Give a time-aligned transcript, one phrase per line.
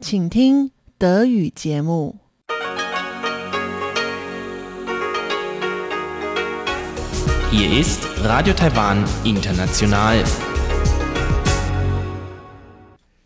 [0.00, 2.18] 请听德语节目。
[7.50, 10.24] Hier ist Radio Taiwan International.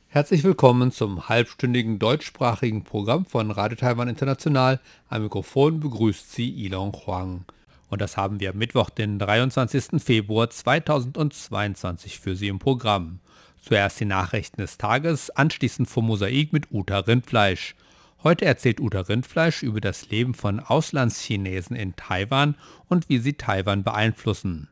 [0.09, 4.81] Herzlich willkommen zum halbstündigen deutschsprachigen Programm von Radio Taiwan International.
[5.09, 7.45] Am Mikrofon begrüßt Sie Ilon Huang.
[7.89, 10.03] Und das haben wir am Mittwoch, den 23.
[10.03, 13.21] Februar 2022 für Sie im Programm.
[13.62, 17.76] Zuerst die Nachrichten des Tages, anschließend vom Mosaik mit Uta Rindfleisch.
[18.24, 22.56] Heute erzählt Uta Rindfleisch über das Leben von Auslandschinesen in Taiwan
[22.90, 24.68] und wie sie Taiwan beeinflussen.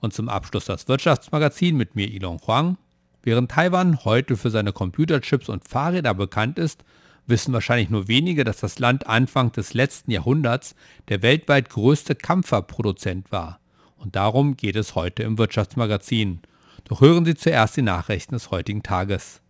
[0.00, 2.78] Und zum Abschluss das Wirtschaftsmagazin mit mir Ilon Huang.
[3.22, 6.84] Während Taiwan heute für seine Computerchips und Fahrräder bekannt ist,
[7.26, 10.74] wissen wahrscheinlich nur wenige, dass das Land Anfang des letzten Jahrhunderts
[11.08, 13.60] der weltweit größte Kampferproduzent war.
[13.96, 16.40] Und darum geht es heute im Wirtschaftsmagazin.
[16.84, 19.40] Doch hören Sie zuerst die Nachrichten des heutigen Tages.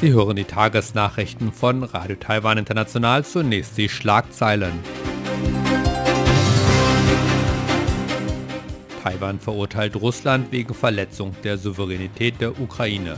[0.00, 3.24] Sie hören die Tagesnachrichten von Radio Taiwan International.
[3.24, 4.72] Zunächst die Schlagzeilen.
[9.02, 13.16] Taiwan verurteilt Russland wegen Verletzung der Souveränität der Ukraine.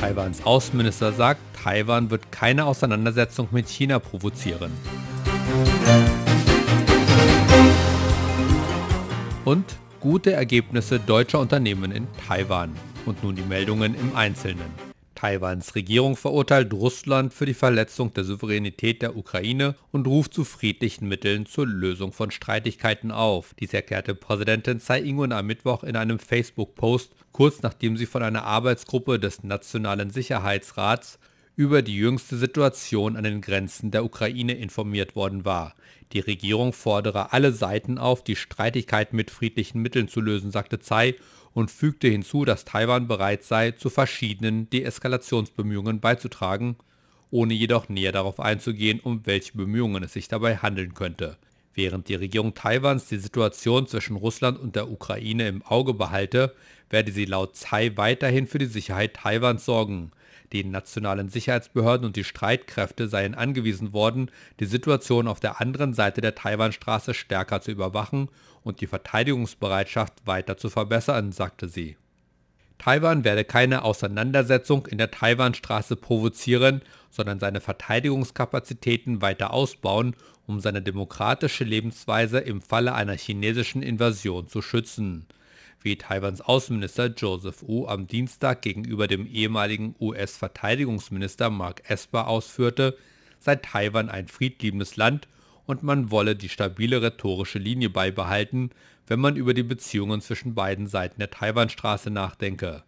[0.00, 4.70] Taiwans Außenminister sagt, Taiwan wird keine Auseinandersetzung mit China provozieren.
[9.44, 9.64] Und
[10.00, 12.74] gute Ergebnisse deutscher Unternehmen in Taiwan.
[13.06, 14.86] Und nun die Meldungen im Einzelnen.
[15.16, 21.08] Taiwans Regierung verurteilt Russland für die Verletzung der Souveränität der Ukraine und ruft zu friedlichen
[21.08, 23.54] Mitteln zur Lösung von Streitigkeiten auf.
[23.58, 28.44] Dies erklärte Präsidentin Tsai Ing-wen am Mittwoch in einem Facebook-Post, kurz nachdem sie von einer
[28.44, 31.18] Arbeitsgruppe des Nationalen Sicherheitsrats
[31.56, 35.74] über die jüngste Situation an den Grenzen der Ukraine informiert worden war.
[36.12, 41.14] Die Regierung fordere alle Seiten auf, die Streitigkeiten mit friedlichen Mitteln zu lösen, sagte Tsai
[41.54, 46.76] und fügte hinzu, dass Taiwan bereit sei, zu verschiedenen Deeskalationsbemühungen beizutragen,
[47.30, 51.38] ohne jedoch näher darauf einzugehen, um welche Bemühungen es sich dabei handeln könnte.
[51.72, 56.54] Während die Regierung Taiwans die Situation zwischen Russland und der Ukraine im Auge behalte,
[56.90, 60.12] werde sie laut Tsai weiterhin für die Sicherheit Taiwans sorgen.
[60.52, 64.30] Die nationalen Sicherheitsbehörden und die Streitkräfte seien angewiesen worden,
[64.60, 68.28] die Situation auf der anderen Seite der Taiwanstraße stärker zu überwachen
[68.62, 71.96] und die Verteidigungsbereitschaft weiter zu verbessern, sagte sie.
[72.78, 80.14] Taiwan werde keine Auseinandersetzung in der Taiwanstraße provozieren, sondern seine Verteidigungskapazitäten weiter ausbauen,
[80.46, 85.26] um seine demokratische Lebensweise im Falle einer chinesischen Invasion zu schützen
[85.86, 92.98] wie Taiwans Außenminister Joseph Wu am Dienstag gegenüber dem ehemaligen US-Verteidigungsminister Mark Esper ausführte,
[93.38, 95.28] sei Taiwan ein friedliebendes Land
[95.64, 98.70] und man wolle die stabile rhetorische Linie beibehalten,
[99.06, 102.82] wenn man über die Beziehungen zwischen beiden Seiten der Taiwanstraße nachdenke.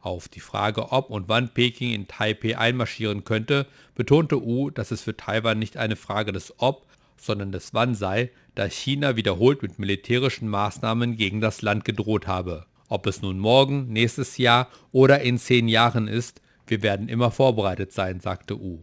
[0.00, 5.02] Auf die Frage, ob und wann Peking in Taipei einmarschieren könnte, betonte Wu, dass es
[5.02, 6.86] für Taiwan nicht eine Frage des Ob,
[7.22, 12.66] sondern des Wann sei, da China wiederholt mit militärischen Maßnahmen gegen das Land gedroht habe.
[12.88, 17.92] Ob es nun morgen, nächstes Jahr oder in zehn Jahren ist, wir werden immer vorbereitet
[17.92, 18.82] sein, sagte U.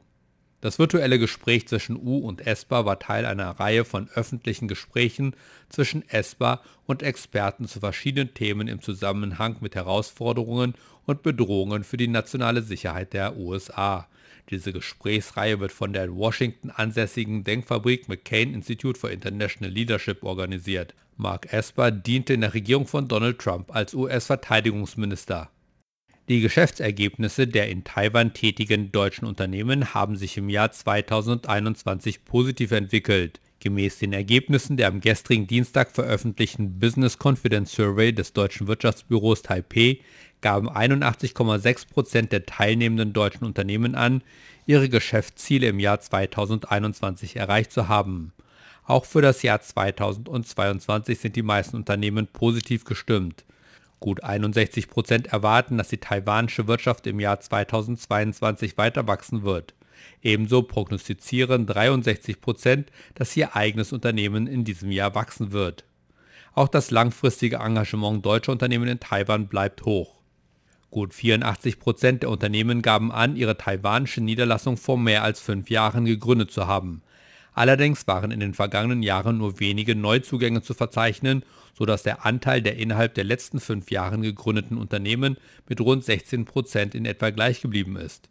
[0.62, 5.36] Das virtuelle Gespräch zwischen U und ESPA war Teil einer Reihe von öffentlichen Gesprächen
[5.70, 10.74] zwischen ESPA und Experten zu verschiedenen Themen im Zusammenhang mit Herausforderungen
[11.06, 14.08] und Bedrohungen für die nationale Sicherheit der USA.
[14.50, 20.96] Diese Gesprächsreihe wird von der in Washington ansässigen Denkfabrik McCain Institute for International Leadership organisiert.
[21.18, 25.52] Mark Esper diente in der Regierung von Donald Trump als US-Verteidigungsminister.
[26.30, 33.40] Die Geschäftsergebnisse der in Taiwan tätigen deutschen Unternehmen haben sich im Jahr 2021 positiv entwickelt.
[33.62, 40.00] Gemäß den Ergebnissen der am gestrigen Dienstag veröffentlichten Business Confidence Survey des deutschen Wirtschaftsbüros Taipei
[40.42, 44.24] gaben 81,6% der teilnehmenden deutschen Unternehmen an,
[44.66, 48.32] ihre Geschäftsziele im Jahr 2021 erreicht zu haben.
[48.86, 53.44] Auch für das Jahr 2022 sind die meisten Unternehmen positiv gestimmt.
[54.00, 59.74] Gut 61% erwarten, dass die taiwanische Wirtschaft im Jahr 2022 weiter wachsen wird.
[60.22, 62.86] Ebenso prognostizieren 63%
[63.16, 65.86] dass ihr eigenes Unternehmen in diesem Jahr wachsen wird.
[66.54, 70.20] Auch das langfristige Engagement deutscher Unternehmen in Taiwan bleibt hoch.
[70.92, 76.06] Gut 84 Prozent der Unternehmen gaben an, ihre taiwanische Niederlassung vor mehr als fünf Jahren
[76.06, 77.04] gegründet zu haben.
[77.54, 81.44] Allerdings waren in den vergangenen Jahren nur wenige Neuzugänge zu verzeichnen,
[81.78, 85.38] sodass der Anteil der innerhalb der letzten fünf Jahren gegründeten Unternehmen
[85.68, 88.30] mit rund 16 Prozent in etwa gleich geblieben ist.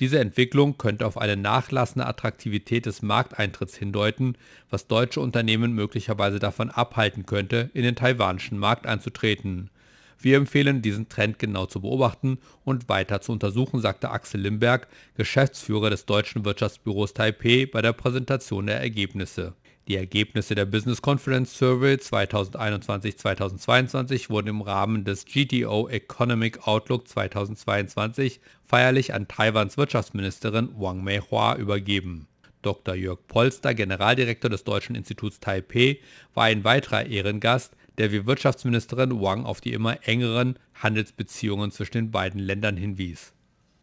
[0.00, 4.36] Diese Entwicklung könnte auf eine nachlassende Attraktivität des Markteintritts hindeuten,
[4.70, 9.70] was deutsche Unternehmen möglicherweise davon abhalten könnte, in den taiwanischen Markt einzutreten.
[10.18, 14.86] Wir empfehlen, diesen Trend genau zu beobachten und weiter zu untersuchen, sagte Axel Limberg,
[15.16, 19.54] Geschäftsführer des deutschen Wirtschaftsbüros Taipei bei der Präsentation der Ergebnisse.
[19.88, 28.38] Die Ergebnisse der Business Conference Survey 2021-2022 wurden im Rahmen des GTO Economic Outlook 2022
[28.64, 32.28] feierlich an Taiwans Wirtschaftsministerin Wang Meihua übergeben.
[32.62, 32.94] Dr.
[32.94, 35.98] Jörg Polster, Generaldirektor des Deutschen Instituts Taipei,
[36.32, 42.12] war ein weiterer Ehrengast, der wie Wirtschaftsministerin Wang auf die immer engeren Handelsbeziehungen zwischen den
[42.12, 43.32] beiden Ländern hinwies.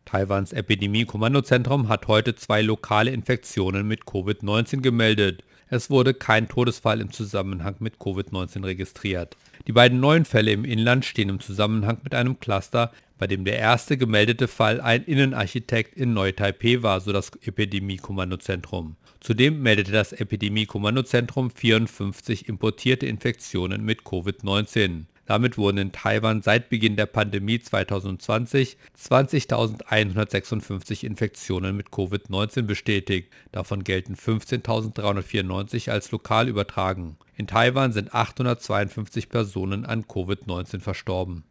[0.06, 5.44] Taiwans Epidemie-Kommandozentrum hat heute zwei lokale Infektionen mit Covid-19 gemeldet.
[5.72, 9.38] Es wurde kein Todesfall im Zusammenhang mit Covid-19 registriert.
[9.68, 13.60] Die beiden neuen Fälle im Inland stehen im Zusammenhang mit einem Cluster, bei dem der
[13.60, 18.96] erste gemeldete Fall ein Innenarchitekt in Neu-Taipei war, so das Epidemie-Kommandozentrum.
[19.20, 25.04] Zudem meldete das Epidemie-Kommandozentrum 54 importierte Infektionen mit Covid-19.
[25.30, 33.32] Damit wurden in Taiwan seit Beginn der Pandemie 2020 20.156 Infektionen mit Covid-19 bestätigt.
[33.52, 37.16] Davon gelten 15.394 als lokal übertragen.
[37.36, 41.44] In Taiwan sind 852 Personen an Covid-19 verstorben.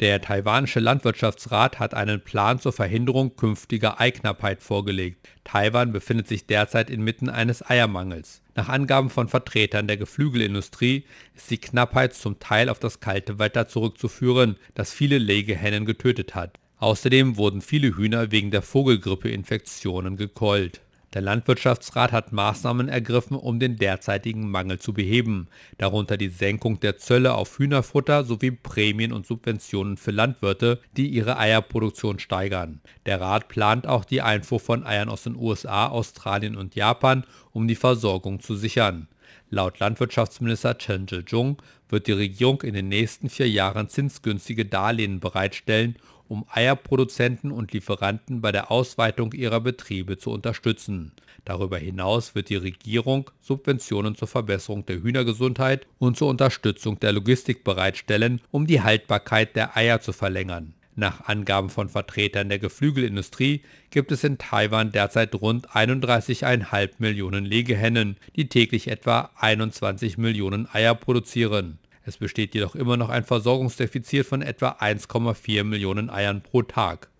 [0.00, 5.28] Der taiwanische Landwirtschaftsrat hat einen Plan zur Verhinderung künftiger Eiknappheit vorgelegt.
[5.44, 8.39] Taiwan befindet sich derzeit inmitten eines Eiermangels.
[8.60, 11.04] Nach Angaben von Vertretern der Geflügelindustrie
[11.34, 16.58] ist die Knappheit zum Teil auf das kalte Wetter zurückzuführen, das viele Legehennen getötet hat.
[16.76, 20.82] Außerdem wurden viele Hühner wegen der Vogelgrippeinfektionen gekeult.
[21.12, 26.98] Der Landwirtschaftsrat hat Maßnahmen ergriffen, um den derzeitigen Mangel zu beheben, darunter die Senkung der
[26.98, 32.80] Zölle auf Hühnerfutter sowie Prämien und Subventionen für Landwirte, die ihre Eierproduktion steigern.
[33.06, 37.66] Der Rat plant auch die Einfuhr von Eiern aus den USA, Australien und Japan, um
[37.66, 39.08] die Versorgung zu sichern.
[39.52, 45.96] Laut Landwirtschaftsminister Chen Zhe-jung wird die Regierung in den nächsten vier Jahren zinsgünstige Darlehen bereitstellen,
[46.30, 51.10] um Eierproduzenten und Lieferanten bei der Ausweitung ihrer Betriebe zu unterstützen.
[51.44, 57.64] Darüber hinaus wird die Regierung Subventionen zur Verbesserung der Hühnergesundheit und zur Unterstützung der Logistik
[57.64, 60.74] bereitstellen, um die Haltbarkeit der Eier zu verlängern.
[60.94, 68.16] Nach Angaben von Vertretern der Geflügelindustrie gibt es in Taiwan derzeit rund 31,5 Millionen Legehennen,
[68.36, 71.78] die täglich etwa 21 Millionen Eier produzieren.
[72.04, 77.10] Es besteht jedoch immer noch ein Versorgungsdefizit von etwa 1,4 Millionen Eiern pro Tag.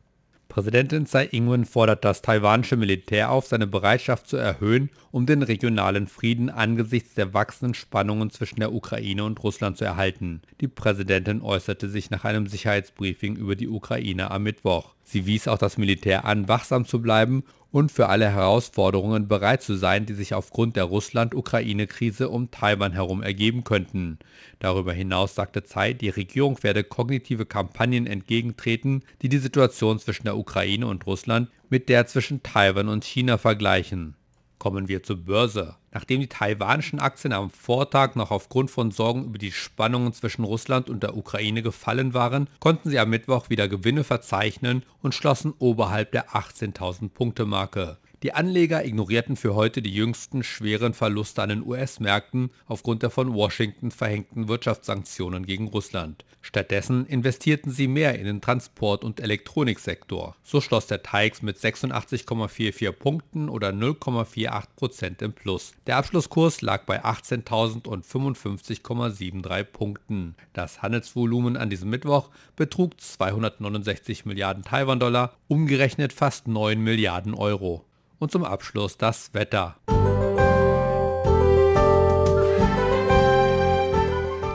[0.51, 6.09] Präsidentin Tsai Ing-wen fordert das taiwanische Militär auf, seine Bereitschaft zu erhöhen, um den regionalen
[6.09, 10.43] Frieden angesichts der wachsenden Spannungen zwischen der Ukraine und Russland zu erhalten.
[10.61, 14.95] Die Präsidentin äußerte sich nach einem Sicherheitsbriefing über die Ukraine am Mittwoch.
[15.05, 19.75] Sie wies auch das Militär an, wachsam zu bleiben und für alle Herausforderungen bereit zu
[19.75, 24.19] sein, die sich aufgrund der Russland-Ukraine-Krise um Taiwan herum ergeben könnten.
[24.59, 30.37] Darüber hinaus sagte Tsai, die Regierung werde kognitive Kampagnen entgegentreten, die die Situation zwischen der
[30.37, 34.17] Ukraine und Russland mit der zwischen Taiwan und China vergleichen.
[34.61, 35.77] Kommen wir zur Börse.
[35.91, 40.91] Nachdem die taiwanischen Aktien am Vortag noch aufgrund von Sorgen über die Spannungen zwischen Russland
[40.91, 46.13] und der Ukraine gefallen waren, konnten sie am Mittwoch wieder Gewinne verzeichnen und schlossen oberhalb
[46.13, 47.97] der 18.000 Punkte Marke.
[48.23, 53.33] Die Anleger ignorierten für heute die jüngsten schweren Verluste an den US-Märkten aufgrund der von
[53.33, 56.27] Washington verhängten Wirtschaftssanktionen gegen Russland.
[56.43, 60.37] Stattdessen investierten sie mehr in den Transport- und Elektroniksektor.
[60.43, 65.73] So schloss der TAIX mit 86,44 Punkten oder 0,48% im Plus.
[65.87, 70.35] Der Abschlusskurs lag bei 18.055,73 Punkten.
[70.53, 77.87] Das Handelsvolumen an diesem Mittwoch betrug 269 Milliarden Taiwan-Dollar, umgerechnet fast 9 Milliarden Euro.
[78.21, 79.77] Und zum Abschluss das Wetter.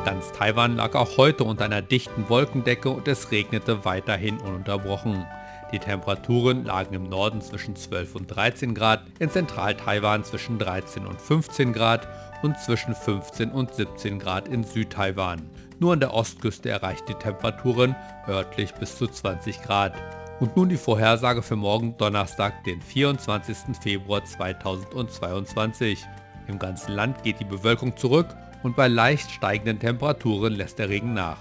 [0.06, 5.26] Ganz Taiwan lag auch heute unter einer dichten Wolkendecke und es regnete weiterhin ununterbrochen.
[5.72, 11.20] Die Temperaturen lagen im Norden zwischen 12 und 13 Grad, in Zentral-Taiwan zwischen 13 und
[11.20, 12.08] 15 Grad
[12.44, 15.42] und zwischen 15 und 17 Grad in Südtaiwan.
[15.80, 17.96] Nur an der Ostküste erreichten die Temperaturen
[18.28, 19.94] örtlich bis zu 20 Grad.
[20.40, 23.78] Und nun die Vorhersage für morgen Donnerstag, den 24.
[23.82, 26.06] Februar 2022.
[26.48, 28.28] Im ganzen Land geht die Bewölkung zurück
[28.62, 31.38] und bei leicht steigenden Temperaturen lässt der Regen nach.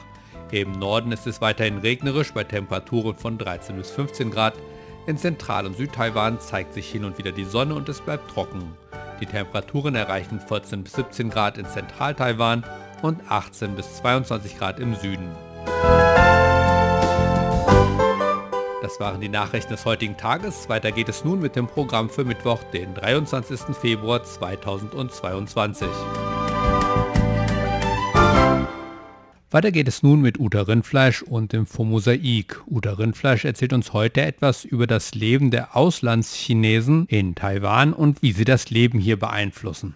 [0.52, 4.54] Im Norden ist es weiterhin regnerisch bei Temperaturen von 13 bis 15 Grad.
[5.08, 8.76] In Zentral- und Südtaiwan zeigt sich hin und wieder die Sonne und es bleibt trocken.
[9.20, 12.64] Die Temperaturen erreichen 14 bis 17 Grad in Zentral-Taiwan
[13.02, 15.28] und 18 bis 22 Grad im Süden.
[18.84, 20.68] Das waren die Nachrichten des heutigen Tages.
[20.68, 23.74] Weiter geht es nun mit dem Programm für Mittwoch, den 23.
[23.74, 25.88] Februar 2022.
[29.50, 32.60] Weiter geht es nun mit Uta Rindfleisch und dem Fomosaik.
[32.66, 38.32] Uta Rindfleisch erzählt uns heute etwas über das Leben der Auslandschinesen in Taiwan und wie
[38.32, 39.94] sie das Leben hier beeinflussen.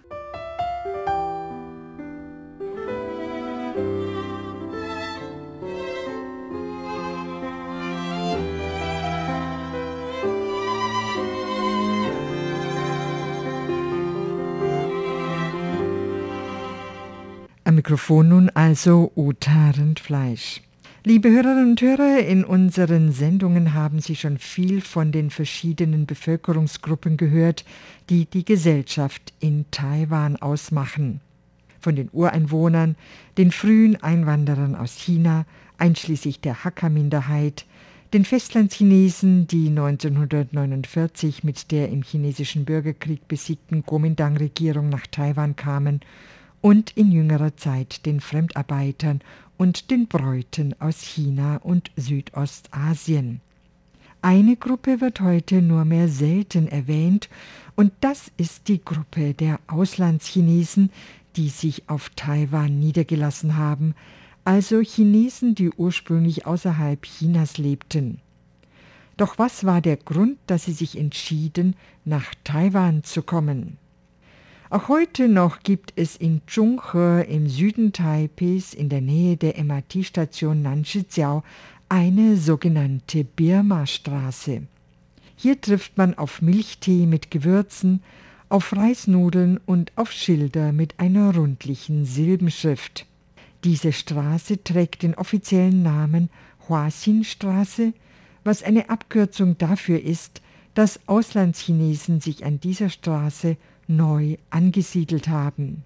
[17.79, 20.63] Mikrofon nun also Uta Rindfleisch.
[21.05, 27.17] Liebe Hörerinnen und Hörer, in unseren Sendungen haben Sie schon viel von den verschiedenen Bevölkerungsgruppen
[27.17, 27.65] gehört,
[28.11, 31.21] die die Gesellschaft in Taiwan ausmachen.
[31.79, 32.97] Von den Ureinwohnern,
[33.37, 35.47] den frühen Einwanderern aus China,
[35.79, 37.65] einschließlich der Hakka-Minderheit,
[38.13, 46.01] den Festlandchinesen, die 1949 mit der im chinesischen Bürgerkrieg besiegten Kuomintang-Regierung nach Taiwan kamen
[46.61, 49.21] und in jüngerer Zeit den Fremdarbeitern
[49.57, 53.41] und den Bräuten aus China und Südostasien.
[54.21, 57.29] Eine Gruppe wird heute nur mehr selten erwähnt,
[57.77, 60.91] und das ist die Gruppe der Auslandschinesen,
[61.37, 63.95] die sich auf Taiwan niedergelassen haben,
[64.45, 68.21] also Chinesen, die ursprünglich außerhalb Chinas lebten.
[69.17, 73.77] Doch was war der Grund, dass sie sich entschieden, nach Taiwan zu kommen?
[74.71, 80.61] Auch heute noch gibt es in Zhonghe im Süden Taipehs in der Nähe der MRT-Station
[80.61, 81.43] Nanshijiao
[81.89, 84.65] eine sogenannte Birma-Straße.
[85.37, 88.03] Hier trifft man auf Milchtee mit Gewürzen,
[88.51, 93.07] auf Reisnudeln und auf Schilder mit einer rundlichen Silbenschrift.
[93.65, 96.29] Diese Straße trägt den offiziellen Namen
[96.69, 97.95] Huaxin-Straße,
[98.45, 100.43] was eine Abkürzung dafür ist,
[100.75, 103.57] dass Auslandschinesen sich an dieser Straße
[103.89, 105.85] neu angesiedelt haben.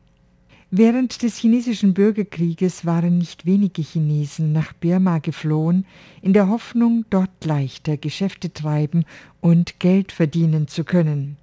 [0.75, 5.85] Während des chinesischen Bürgerkrieges waren nicht wenige Chinesen nach Birma geflohen,
[6.23, 9.05] in der Hoffnung, dort leichter Geschäfte treiben
[9.43, 11.37] und Geld verdienen zu können.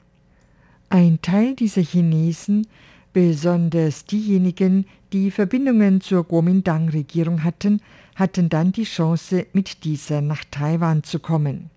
[0.90, 2.66] Ein Teil dieser Chinesen,
[3.14, 7.82] besonders diejenigen, die Verbindungen zur Kuomintang-Regierung hatten,
[8.16, 11.70] hatten dann die Chance, mit dieser nach Taiwan zu kommen.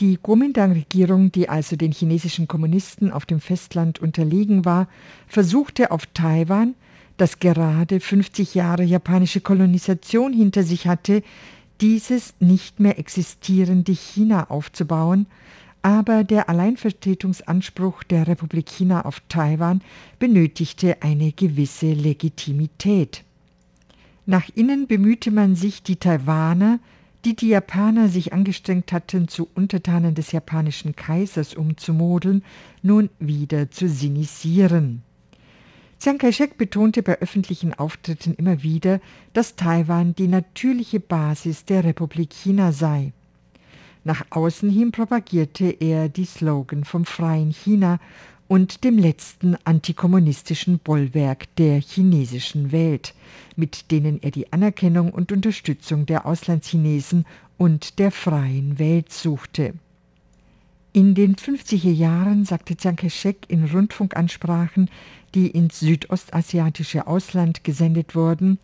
[0.00, 4.88] Die Kuomintang-Regierung, die also den chinesischen Kommunisten auf dem Festland unterlegen war,
[5.28, 6.74] versuchte auf Taiwan,
[7.16, 11.22] das gerade 50 Jahre japanische Kolonisation hinter sich hatte,
[11.80, 15.26] dieses nicht mehr existierende China aufzubauen,
[15.82, 19.80] aber der Alleinvertretungsanspruch der Republik China auf Taiwan
[20.18, 23.22] benötigte eine gewisse Legitimität.
[24.26, 26.80] Nach innen bemühte man sich, die Taiwaner
[27.24, 32.44] die die Japaner sich angestrengt hatten, zu Untertanen des japanischen Kaisers umzumodeln,
[32.82, 35.02] nun wieder zu sinisieren.
[36.00, 39.00] Chiang Kai-shek betonte bei öffentlichen Auftritten immer wieder,
[39.32, 43.12] dass Taiwan die natürliche Basis der Republik China sei.
[44.04, 48.00] Nach außen hin propagierte er die Slogan vom freien China
[48.48, 53.14] und dem letzten antikommunistischen Bollwerk der chinesischen Welt,
[53.56, 57.24] mit denen er die Anerkennung und Unterstützung der Auslandchinesen
[57.56, 59.74] und der freien Welt suchte.
[60.92, 64.88] In den 50er Jahren sagte Chiang Kai-shek in Rundfunkansprachen,
[65.34, 68.58] die ins südostasiatische Ausland gesendet wurden,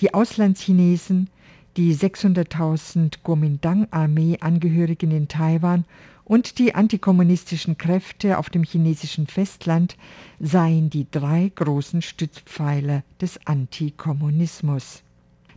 [0.00, 1.28] die Auslandchinesen,
[1.76, 5.84] die 600.000 Kuomintang-Armee-Angehörigen in Taiwan
[6.24, 9.96] und die antikommunistischen Kräfte auf dem chinesischen Festland
[10.40, 15.02] seien die drei großen Stützpfeiler des Antikommunismus.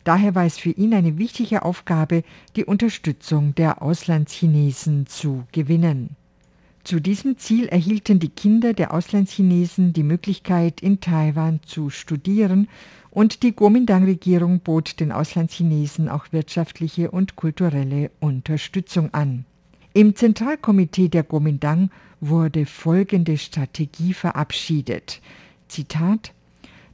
[0.04, 2.24] Daher war es für ihn eine wichtige Aufgabe,
[2.56, 6.16] die Unterstützung der Auslandschinesen zu gewinnen.
[6.86, 12.70] Zu diesem Ziel erhielten die Kinder der Auslandschinesen die Möglichkeit, in Taiwan zu studieren,
[13.12, 19.44] und die Kuomintang-Regierung bot den Auslandschinesen auch wirtschaftliche und kulturelle Unterstützung an.
[19.98, 21.89] Im Zentralkomitee der Kuomintang
[22.22, 25.22] wurde folgende Strategie verabschiedet.
[25.70, 26.34] Zitat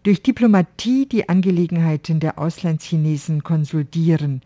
[0.04, 4.42] durch Diplomatie die Angelegenheiten der Auslandschinesen konsultieren,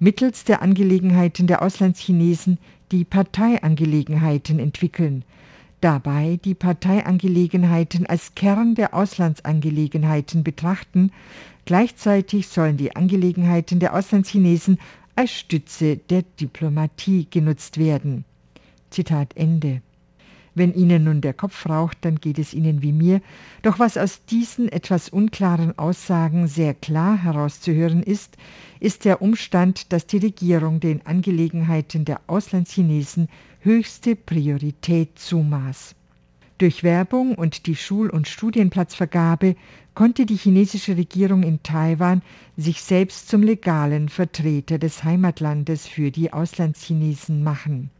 [0.00, 2.58] mittels der Angelegenheiten der Auslandschinesen
[2.90, 5.24] die Parteiangelegenheiten entwickeln,
[5.80, 11.12] dabei die Parteiangelegenheiten als Kern der Auslandsangelegenheiten betrachten,
[11.66, 14.78] gleichzeitig sollen die Angelegenheiten der Auslandschinesen
[15.16, 18.24] als Stütze der Diplomatie genutzt werden.
[18.90, 19.82] Zitat Ende.
[20.54, 23.22] Wenn Ihnen nun der Kopf raucht, dann geht es Ihnen wie mir.
[23.62, 28.36] Doch was aus diesen etwas unklaren Aussagen sehr klar herauszuhören ist,
[28.78, 33.28] ist der Umstand, dass die Regierung den Angelegenheiten der Auslandschinesen
[33.60, 35.94] höchste Priorität zumaß.
[36.62, 39.56] Durch Werbung und die Schul- und Studienplatzvergabe
[39.94, 42.22] konnte die chinesische Regierung in Taiwan
[42.56, 47.90] sich selbst zum legalen Vertreter des Heimatlandes für die Auslandschinesen machen.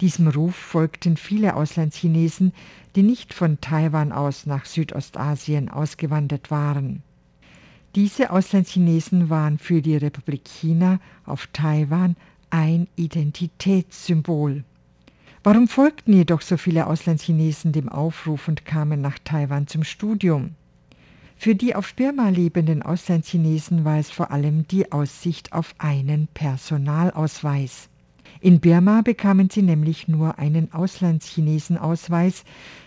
[0.00, 2.52] Diesem Ruf folgten viele Auslandschinesen,
[2.96, 7.04] die nicht von Taiwan aus nach Südostasien ausgewandert waren.
[7.94, 12.16] Diese Auslandschinesen waren für die Republik China auf Taiwan
[12.50, 14.64] ein Identitätssymbol.
[15.50, 20.50] Warum folgten jedoch so viele Auslandschinesen dem Aufruf und kamen nach Taiwan zum Studium?
[21.38, 27.88] Für die auf Birma lebenden Auslandschinesen war es vor allem die Aussicht auf einen Personalausweis.
[28.42, 32.44] In Birma bekamen sie nämlich nur einen Auslandschinesenausweis,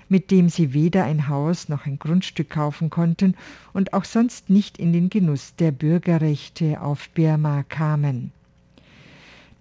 [0.08, 3.34] mit dem sie weder ein Haus noch ein Grundstück kaufen konnten
[3.74, 8.32] und auch sonst nicht in den Genuss der Bürgerrechte auf Birma kamen.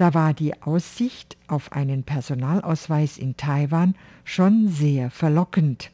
[0.01, 5.91] Da war die Aussicht auf einen Personalausweis in Taiwan schon sehr verlockend.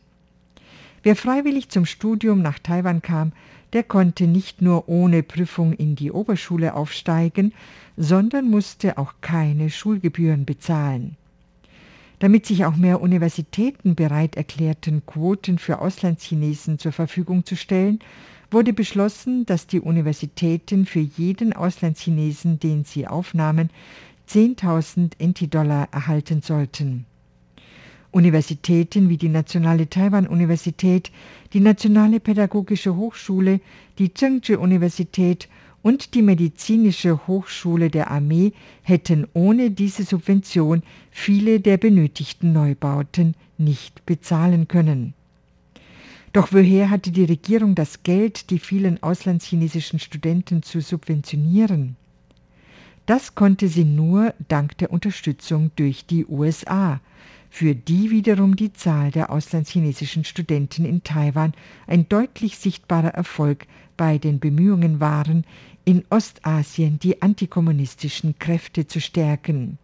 [1.03, 3.33] Wer freiwillig zum Studium nach Taiwan kam,
[3.73, 7.53] der konnte nicht nur ohne Prüfung in die Oberschule aufsteigen,
[7.97, 11.17] sondern musste auch keine Schulgebühren bezahlen.
[12.21, 17.99] Damit sich auch mehr Universitäten bereit erklärten, Quoten für Auslandschinesen zur Verfügung zu stellen,
[18.57, 23.69] wurde beschlossen, dass die Universitäten für jeden Auslandschinesen, den sie aufnahmen,
[24.31, 27.05] 10.000 NT-Dollar erhalten sollten.
[28.13, 31.13] Universitäten wie die Nationale Taiwan-Universität,
[31.53, 33.61] die Nationale Pädagogische Hochschule,
[33.99, 35.51] die Zhengzhou-Universität
[35.83, 44.07] und die Medizinische Hochschule der Armee hätten ohne diese Subvention viele der benötigten Neubauten nicht
[44.07, 45.13] bezahlen können.
[46.37, 51.97] Doch woher hatte die Regierung das Geld, die vielen auslandschinesischen Studenten zu subventionieren?
[53.07, 57.01] Das konnte sie nur dank der Unterstützung durch die USA,
[57.49, 61.55] für die wiederum die Zahl der auslandschinesischen Studenten in Taiwan
[61.87, 63.67] ein deutlich sichtbarer Erfolg
[63.97, 65.47] bei den Bemühungen waren,
[65.87, 69.79] in Ostasien die antikommunistischen Kräfte zu stärken.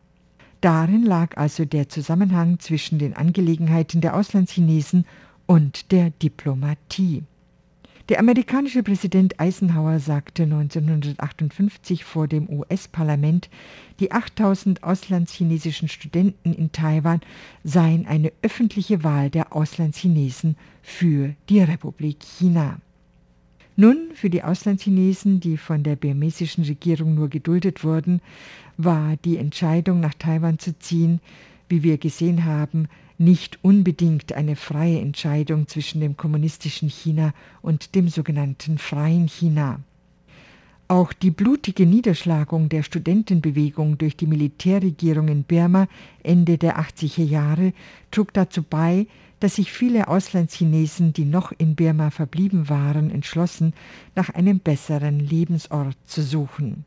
[0.61, 5.07] Darin lag also der Zusammenhang zwischen den Angelegenheiten der Auslandschinesen
[5.53, 7.25] und der Diplomatie.
[8.09, 13.51] Der amerikanische Präsident Eisenhower sagte 1958 vor dem US-Parlament,
[14.01, 17.21] die 8000 auslandschinesischen Studenten in Taiwan
[17.65, 22.79] seien eine öffentliche Wahl der Auslandschinesen für die Republik China.
[23.77, 28.23] Nun, für die Auslandschinesen, die von der burmesischen Regierung nur geduldet wurden,
[28.79, 31.21] war die Entscheidung, nach Taiwan zu ziehen,
[31.69, 32.89] wie wir gesehen haben,
[33.23, 37.33] nicht unbedingt eine freie Entscheidung zwischen dem kommunistischen China
[37.63, 39.81] und dem sogenannten freien China.
[40.89, 45.89] Auch die blutige Niederschlagung der Studentenbewegung durch die Militärregierung in Birma
[46.23, 47.73] Ende der 80er Jahre
[48.11, 49.07] trug dazu bei,
[49.41, 53.73] dass sich viele Auslandschinesen, die noch in Birma verblieben waren, entschlossen,
[54.15, 56.85] nach einem besseren Lebensort zu suchen.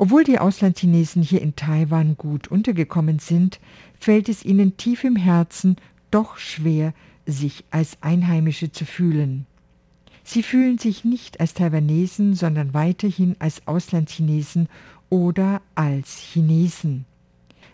[0.00, 3.58] Obwohl die Auslandchinesen hier in Taiwan gut untergekommen sind,
[3.98, 5.74] fällt es ihnen tief im Herzen
[6.12, 6.94] doch schwer,
[7.26, 9.44] sich als Einheimische zu fühlen.
[10.22, 14.68] Sie fühlen sich nicht als Taiwanesen, sondern weiterhin als Auslandchinesen
[15.10, 17.04] oder als Chinesen.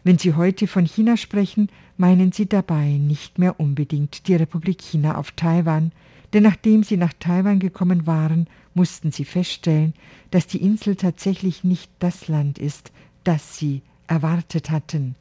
[0.03, 5.17] Wenn Sie heute von China sprechen, meinen Sie dabei nicht mehr unbedingt die Republik China
[5.17, 5.93] auf Taiwan,
[6.35, 9.95] denn nachdem sie nach Taiwan gekommen waren, mussten sie feststellen,
[10.31, 12.93] dass die Insel tatsächlich nicht das Land ist,
[13.25, 15.15] das sie erwartet hatten.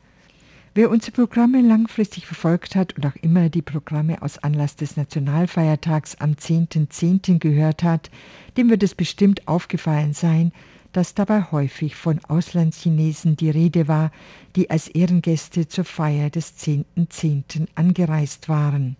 [0.75, 6.15] Wer unsere Programme langfristig verfolgt hat und auch immer die Programme aus Anlass des Nationalfeiertags
[6.15, 6.87] am 10.10.
[6.87, 7.37] .10.
[7.37, 8.09] gehört hat,
[8.57, 10.51] dem wird es bestimmt aufgefallen sein,
[10.91, 14.11] dass dabei häufig von Auslandschinesen die Rede war,
[14.55, 17.43] die als Ehrengäste zur Feier des 10.10.
[17.45, 17.67] .10.
[17.75, 18.95] angereist waren.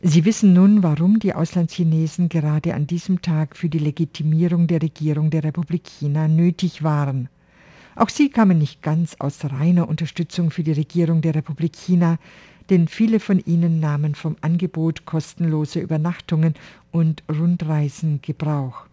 [0.00, 5.30] Sie wissen nun, warum die Auslandschinesen gerade an diesem Tag für die Legitimierung der Regierung
[5.30, 7.28] der Republik China nötig waren.
[7.96, 12.18] Auch sie kamen nicht ganz aus reiner Unterstützung für die Regierung der Republik China,
[12.70, 16.54] denn viele von ihnen nahmen vom Angebot kostenloser Übernachtungen
[16.92, 18.86] und Rundreisen Gebrauch.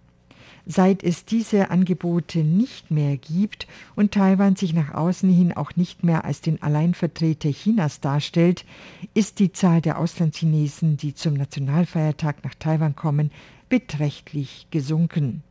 [0.67, 6.03] Seit es diese Angebote nicht mehr gibt und Taiwan sich nach außen hin auch nicht
[6.03, 8.65] mehr als den Alleinvertreter Chinas darstellt,
[9.13, 13.29] ist die Zahl der Auslandschinesen, die zum Nationalfeiertag nach Taiwan kommen,
[13.69, 15.43] beträchtlich gesunken.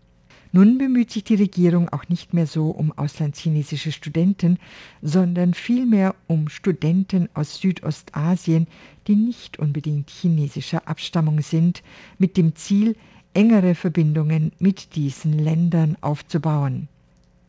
[0.51, 4.59] Nun bemüht sich die Regierung auch nicht mehr so um auslandschinesische Studenten,
[5.03, 8.69] sondern vielmehr um Studenten aus Südostasien,
[9.09, 11.83] die nicht unbedingt chinesischer Abstammung sind,
[12.19, 12.95] mit dem Ziel,
[13.35, 16.89] engere Verbindungen mit diesen Ländern aufzubauen.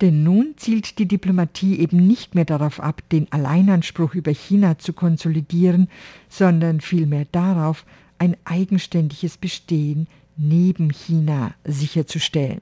[0.02, 4.92] Denn nun zielt die Diplomatie eben nicht mehr darauf ab, den Alleinanspruch über China zu
[4.92, 5.88] konsolidieren,
[6.28, 7.86] sondern vielmehr darauf,
[8.18, 12.62] ein eigenständiges Bestehen neben China sicherzustellen.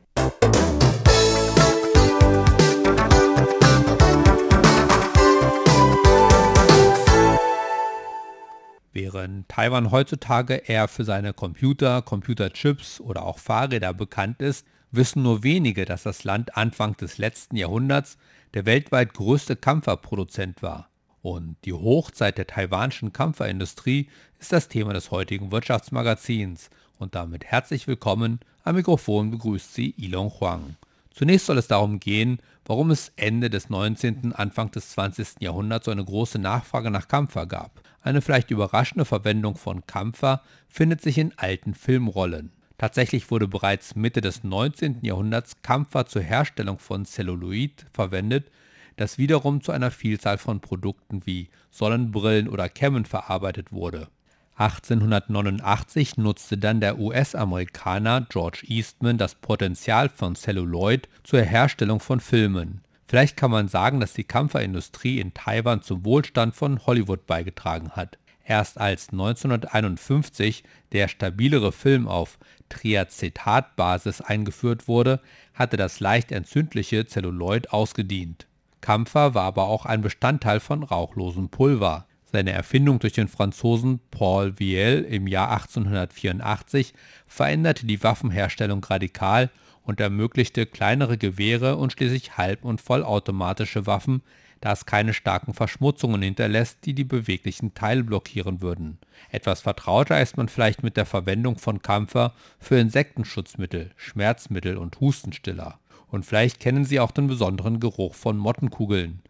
[8.93, 15.41] Während Taiwan heutzutage eher für seine Computer, Computerchips oder auch Fahrräder bekannt ist, wissen nur
[15.41, 18.19] wenige, dass das Land Anfang des letzten Jahrhunderts
[18.53, 20.89] der weltweit größte Kampferproduzent war.
[21.23, 26.69] Und die Hochzeit der taiwanischen Kampferindustrie ist das Thema des heutigen Wirtschaftsmagazins.
[26.99, 28.41] Und damit herzlich willkommen.
[28.63, 30.75] Am Mikrofon begrüßt Sie Ilon Huang.
[31.13, 35.41] Zunächst soll es darum gehen, warum es Ende des 19., Anfang des 20.
[35.41, 37.81] Jahrhunderts so eine große Nachfrage nach Kampfer gab.
[38.01, 42.51] Eine vielleicht überraschende Verwendung von Kampfer findet sich in alten Filmrollen.
[42.79, 44.99] Tatsächlich wurde bereits Mitte des 19.
[45.03, 48.49] Jahrhunderts Kampfer zur Herstellung von Celluloid verwendet,
[48.95, 54.09] das wiederum zu einer Vielzahl von Produkten wie Sonnenbrillen oder Kämmen verarbeitet wurde.
[54.55, 62.81] 1889 nutzte dann der US-Amerikaner George Eastman das Potenzial von Celluloid zur Herstellung von Filmen.
[63.07, 68.17] Vielleicht kann man sagen, dass die Kampferindustrie in Taiwan zum Wohlstand von Hollywood beigetragen hat.
[68.45, 72.37] Erst als 1951 der stabilere Film auf
[72.69, 75.19] Triacetatbasis eingeführt wurde,
[75.53, 78.47] hatte das leicht entzündliche Celluloid ausgedient.
[78.81, 82.05] Kampfer war aber auch ein Bestandteil von rauchlosem Pulver.
[82.33, 86.95] Seine Erfindung durch den Franzosen Paul Viel im Jahr 1884
[87.27, 89.51] veränderte die Waffenherstellung radikal
[89.83, 94.23] und ermöglichte kleinere Gewehre und schließlich halb- und vollautomatische Waffen,
[94.61, 98.97] da es keine starken Verschmutzungen hinterlässt, die die beweglichen Teile blockieren würden.
[99.29, 105.79] Etwas vertrauter ist man vielleicht mit der Verwendung von Kampfer für Insektenschutzmittel, Schmerzmittel und Hustenstiller.
[106.07, 109.21] Und vielleicht kennen Sie auch den besonderen Geruch von Mottenkugeln.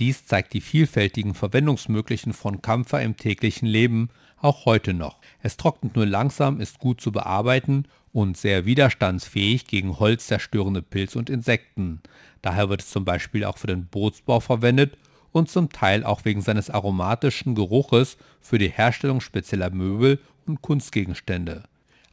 [0.00, 4.08] Dies zeigt die vielfältigen Verwendungsmöglichen von Kampfer im täglichen Leben,
[4.40, 5.18] auch heute noch.
[5.42, 11.28] Es trocknet nur langsam, ist gut zu bearbeiten und sehr widerstandsfähig gegen holzzerstörende Pilze und
[11.28, 12.00] Insekten.
[12.40, 14.96] Daher wird es zum Beispiel auch für den Bootsbau verwendet
[15.32, 21.64] und zum Teil auch wegen seines aromatischen Geruches für die Herstellung spezieller Möbel und Kunstgegenstände.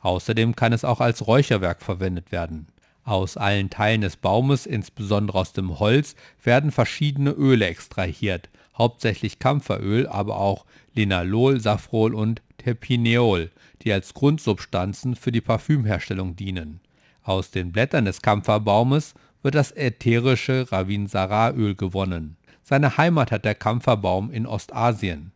[0.02, 2.67] Außerdem kann es auch als Räucherwerk verwendet werden.
[3.08, 10.08] Aus allen Teilen des Baumes, insbesondere aus dem Holz, werden verschiedene Öle extrahiert, hauptsächlich Kampferöl,
[10.08, 13.50] aber auch Linalol, Safrol und Terpineol,
[13.84, 16.82] die als Grundsubstanzen für die Parfümherstellung dienen.
[17.24, 22.36] Aus den Blättern des Kampferbaumes wird das ätherische Ravinsara-Öl gewonnen.
[22.62, 25.32] Seine Heimat hat der Kampferbaum in Ostasien.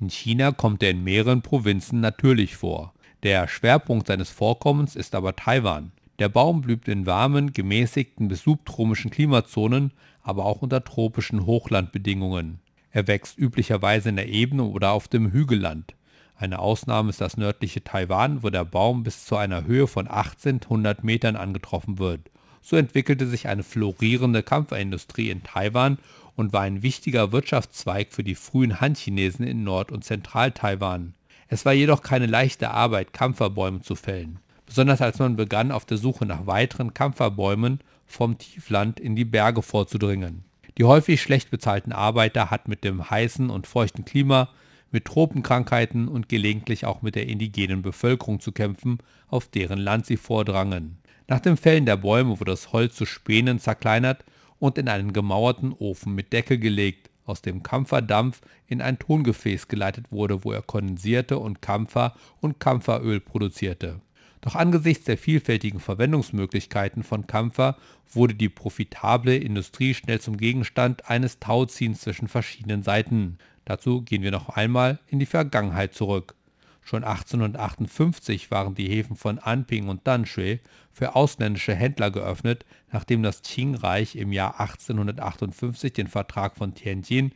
[0.00, 2.92] In China kommt er in mehreren Provinzen natürlich vor.
[3.22, 5.92] Der Schwerpunkt seines Vorkommens ist aber Taiwan.
[6.22, 9.90] Der Baum blüht in warmen, gemäßigten bis subtropischen Klimazonen,
[10.22, 12.60] aber auch unter tropischen Hochlandbedingungen.
[12.92, 15.94] Er wächst üblicherweise in der Ebene oder auf dem Hügelland.
[16.36, 21.02] Eine Ausnahme ist das nördliche Taiwan, wo der Baum bis zu einer Höhe von 1800
[21.02, 22.30] Metern angetroffen wird.
[22.60, 25.98] So entwickelte sich eine florierende Kampferindustrie in Taiwan
[26.36, 31.14] und war ein wichtiger Wirtschaftszweig für die frühen Han-Chinesen in Nord- und Zentral-Taiwan.
[31.48, 34.38] Es war jedoch keine leichte Arbeit, Kampferbäume zu fällen
[34.72, 39.60] besonders als man begann, auf der Suche nach weiteren Kampferbäumen vom Tiefland in die Berge
[39.60, 40.44] vorzudringen.
[40.78, 44.48] Die häufig schlecht bezahlten Arbeiter hatten mit dem heißen und feuchten Klima,
[44.90, 48.96] mit Tropenkrankheiten und gelegentlich auch mit der indigenen Bevölkerung zu kämpfen,
[49.28, 50.96] auf deren Land sie vordrangen.
[51.28, 54.24] Nach dem Fällen der Bäume wurde das Holz zu Spänen zerkleinert
[54.58, 60.06] und in einen gemauerten Ofen mit Deckel gelegt, aus dem Kampferdampf in ein Tongefäß geleitet
[60.10, 64.00] wurde, wo er kondensierte und Kampfer und Kampferöl produzierte.
[64.42, 67.76] Doch angesichts der vielfältigen Verwendungsmöglichkeiten von Kampfer
[68.12, 73.38] wurde die profitable Industrie schnell zum Gegenstand eines Tauziehens zwischen verschiedenen Seiten.
[73.64, 76.34] Dazu gehen wir noch einmal in die Vergangenheit zurück.
[76.82, 80.58] Schon 1858 waren die Häfen von Anping und Danshui
[80.90, 87.30] für ausländische Händler geöffnet, nachdem das Qing-Reich im Jahr 1858 den Vertrag von Tianjin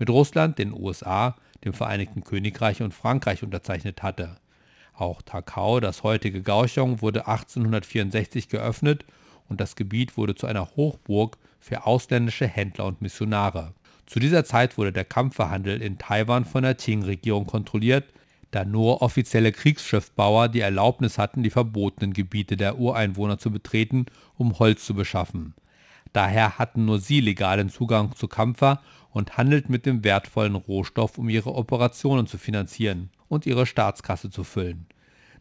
[0.00, 4.36] mit Russland, den USA, dem Vereinigten Königreich und Frankreich unterzeichnet hatte.
[4.98, 9.04] Auch Takao, das heutige Kaohsiung, wurde 1864 geöffnet
[9.48, 13.74] und das Gebiet wurde zu einer Hochburg für ausländische Händler und Missionare.
[14.06, 18.12] Zu dieser Zeit wurde der Kampferhandel in Taiwan von der Qing-Regierung kontrolliert,
[18.50, 24.06] da nur offizielle Kriegsschiffbauer die Erlaubnis hatten, die verbotenen Gebiete der Ureinwohner zu betreten,
[24.36, 25.54] um Holz zu beschaffen.
[26.12, 28.80] Daher hatten nur sie legalen Zugang zu Kampfer
[29.10, 34.44] und handelten mit dem wertvollen Rohstoff, um ihre Operationen zu finanzieren und ihre Staatskasse zu
[34.44, 34.86] füllen.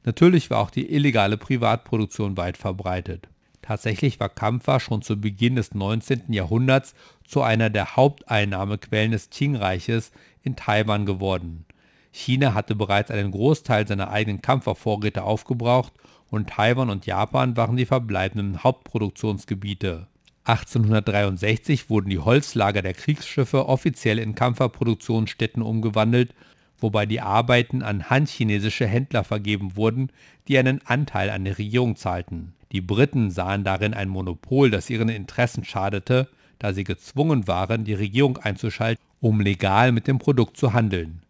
[0.04, 3.28] Natürlich war auch die illegale Privatproduktion weit verbreitet.
[3.62, 6.32] Tatsächlich war Kampfer schon zu Beginn des 19.
[6.32, 6.96] Jahrhunderts
[7.26, 10.12] zu einer der Haupteinnahmequellen des Qing-Reiches
[10.44, 11.66] in Taiwan geworden.
[12.12, 15.92] China hatte bereits einen Großteil seiner eigenen Kampfervorräte aufgebraucht
[16.30, 20.08] und Taiwan und Japan waren die verbleibenden Hauptproduktionsgebiete.
[20.46, 26.34] 1863 wurden die Holzlager der Kriegsschiffe offiziell in Kampferproduktionsstätten umgewandelt,
[26.80, 30.10] wobei die Arbeiten an han-chinesische Händler vergeben wurden,
[30.48, 32.54] die einen Anteil an der Regierung zahlten.
[32.72, 36.28] Die Briten sahen darin ein Monopol, das ihren Interessen schadete,
[36.60, 41.22] da sie gezwungen waren, die Regierung einzuschalten, um legal mit dem Produkt zu handeln.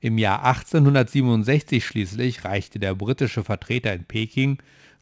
[0.00, 4.58] Im Jahr 1867 schließlich reichte der britische Vertreter in Peking,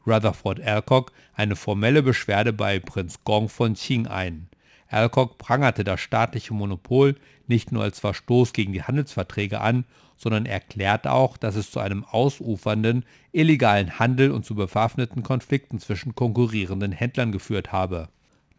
[0.07, 4.47] Rutherford Alcock, eine formelle Beschwerde bei Prinz Gong von Qing ein.
[4.93, 7.15] Alcock prangerte das staatliche Monopol
[7.47, 9.85] nicht nur als Verstoß gegen die Handelsverträge an,
[10.17, 16.15] sondern erklärte auch, dass es zu einem ausufernden, illegalen Handel und zu bewaffneten Konflikten zwischen
[16.15, 18.09] konkurrierenden Händlern geführt habe.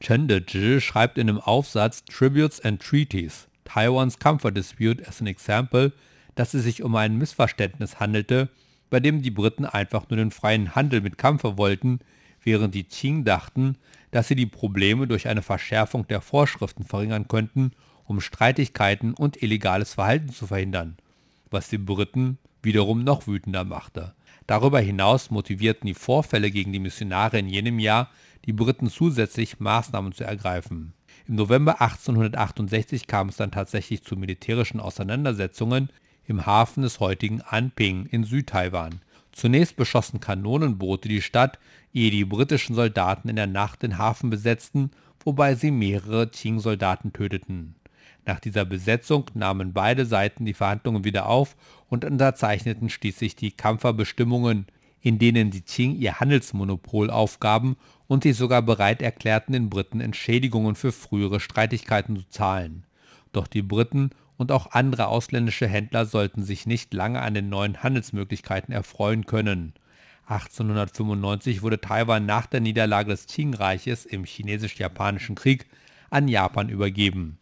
[0.00, 5.92] Chen Dezhi schreibt in dem Aufsatz Tributes and Treaties Taiwan's Comfort Dispute as an Example,
[6.34, 8.48] dass es sich um ein Missverständnis handelte,
[8.90, 12.00] bei dem die Briten einfach nur den freien Handel mit Kampfer wollten,
[12.42, 13.76] während die Qing dachten,
[14.14, 17.72] dass sie die Probleme durch eine Verschärfung der Vorschriften verringern könnten,
[18.04, 20.96] um Streitigkeiten und illegales Verhalten zu verhindern,
[21.50, 24.14] was die Briten wiederum noch wütender machte.
[24.46, 28.08] Darüber hinaus motivierten die Vorfälle gegen die Missionare in jenem Jahr
[28.44, 30.92] die Briten zusätzlich Maßnahmen zu ergreifen.
[31.26, 35.88] Im November 1868 kam es dann tatsächlich zu militärischen Auseinandersetzungen
[36.24, 39.00] im Hafen des heutigen Anping in Südtaiwan.
[39.34, 41.58] Zunächst beschossen Kanonenboote die Stadt,
[41.92, 44.92] ehe die britischen Soldaten in der Nacht den Hafen besetzten,
[45.24, 47.74] wobei sie mehrere Qing-Soldaten töteten.
[48.26, 51.56] Nach dieser Besetzung nahmen beide Seiten die Verhandlungen wieder auf
[51.88, 54.66] und unterzeichneten schließlich die Kampferbestimmungen,
[55.00, 60.76] in denen die Qing ihr Handelsmonopol aufgaben und sie sogar bereit erklärten, den Briten Entschädigungen
[60.76, 62.84] für frühere Streitigkeiten zu zahlen.
[63.32, 67.82] Doch die Briten und auch andere ausländische Händler sollten sich nicht lange an den neuen
[67.82, 69.74] Handelsmöglichkeiten erfreuen können.
[70.26, 75.66] 1895 wurde Taiwan nach der Niederlage des Qing-Reiches im Chinesisch-Japanischen Krieg
[76.10, 77.38] an Japan übergeben.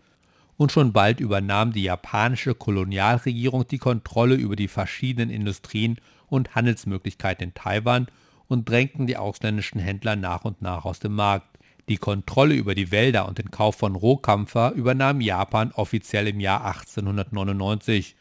[0.56, 7.48] Und schon bald übernahm die japanische Kolonialregierung die Kontrolle über die verschiedenen Industrien und Handelsmöglichkeiten
[7.48, 8.06] in Taiwan
[8.48, 11.51] und drängten die ausländischen Händler nach und nach aus dem Markt.
[11.88, 16.64] Die Kontrolle über die Wälder und den Kauf von Rohkampfer übernahm Japan offiziell im Jahr
[16.64, 18.14] 1899.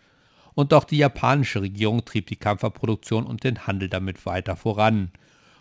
[0.54, 5.12] Und auch die japanische Regierung trieb die Kampferproduktion und den Handel damit weiter voran.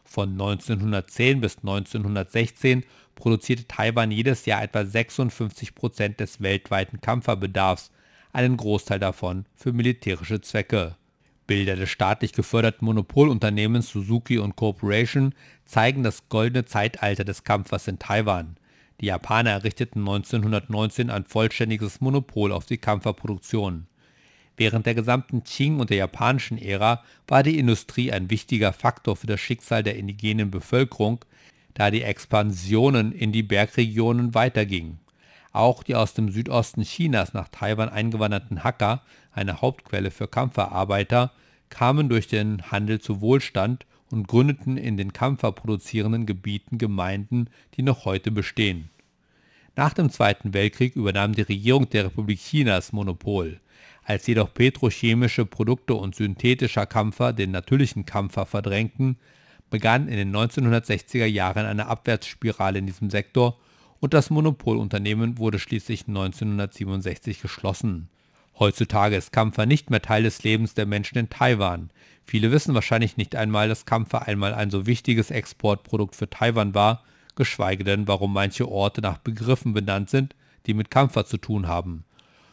[0.05, 2.85] Von 1910 bis 1916
[3.15, 7.91] produzierte Taiwan jedes Jahr etwa 56 Prozent des weltweiten Kampferbedarfs,
[8.33, 10.97] einen Großteil davon für militärische Zwecke.
[11.51, 15.35] Bilder des staatlich geförderten Monopolunternehmens Suzuki und Corporation
[15.65, 18.57] zeigen das goldene Zeitalter des Kampfers in Taiwan.
[19.01, 23.89] Die Japaner errichteten 1919 ein vollständiges Monopol auf die Kampferproduktion.
[24.57, 29.27] Während der gesamten Qing- und der japanischen Ära war die Industrie ein wichtiger Faktor für
[29.27, 31.25] das Schicksal der indigenen Bevölkerung,
[31.75, 35.01] da die Expansionen in die Bergregionen weitergingen.
[35.51, 41.33] Auch die aus dem Südosten Chinas nach Taiwan eingewanderten Hakka, eine Hauptquelle für Kampferarbeiter,
[41.70, 48.04] kamen durch den Handel zu Wohlstand und gründeten in den kampferproduzierenden Gebieten Gemeinden, die noch
[48.04, 48.90] heute bestehen.
[49.76, 53.61] Nach dem Zweiten Weltkrieg übernahm die Regierung der Republik China das Monopol.
[54.04, 59.16] Als jedoch petrochemische Produkte und synthetischer Kampfer den natürlichen Kampfer verdrängten,
[59.70, 63.59] begann in den 1960er Jahren eine Abwärtsspirale in diesem Sektor
[64.00, 68.09] und das Monopolunternehmen wurde schließlich 1967 geschlossen.
[68.61, 71.88] Heutzutage ist Kampfer nicht mehr Teil des Lebens der Menschen in Taiwan.
[72.27, 77.03] Viele wissen wahrscheinlich nicht einmal, dass Kampfer einmal ein so wichtiges Exportprodukt für Taiwan war,
[77.37, 82.05] geschweige denn, warum manche Orte nach Begriffen benannt sind, die mit Kampfer zu tun haben.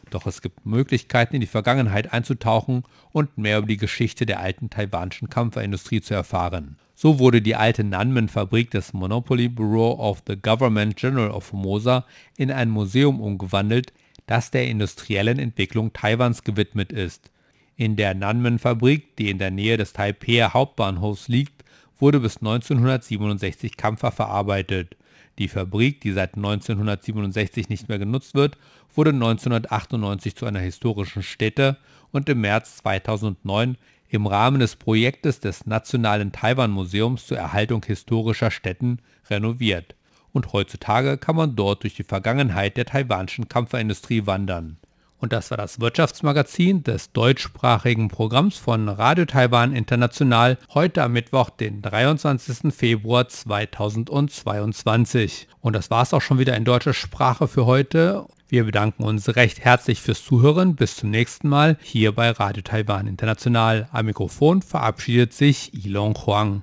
[0.09, 4.69] Doch es gibt Möglichkeiten, in die Vergangenheit einzutauchen und mehr über die Geschichte der alten
[4.69, 6.77] taiwanischen Kampferindustrie zu erfahren.
[6.95, 12.05] So wurde die alte Nanmen-Fabrik des Monopoly Bureau of the Government General of Formosa
[12.37, 13.91] in ein Museum umgewandelt,
[14.27, 17.31] das der industriellen Entwicklung Taiwans gewidmet ist.
[17.75, 21.63] In der Nanmen-Fabrik, die in der Nähe des Taipei Hauptbahnhofs liegt,
[21.99, 24.95] wurde bis 1967 Kampfer verarbeitet.
[25.39, 28.57] Die Fabrik, die seit 1967 nicht mehr genutzt wird,
[28.93, 31.77] wurde 1998 zu einer historischen Stätte
[32.11, 33.77] und im März 2009
[34.09, 39.96] im Rahmen des Projektes des Nationalen Taiwan-Museums zur Erhaltung historischer Stätten renoviert.
[40.37, 44.77] Und heutzutage kann man dort durch die Vergangenheit der taiwanischen Kampferindustrie wandern.
[45.17, 51.49] Und das war das Wirtschaftsmagazin des deutschsprachigen Programms von Radio Taiwan International heute am Mittwoch,
[51.49, 52.71] den 23.
[52.71, 55.47] Februar 2022.
[55.59, 58.27] Und das war es auch schon wieder in deutscher Sprache für heute.
[58.47, 60.75] Wir bedanken uns recht herzlich fürs Zuhören.
[60.75, 63.89] Bis zum nächsten Mal hier bei Radio Taiwan International.
[63.91, 66.61] Am Mikrofon verabschiedet sich Ilon Huang.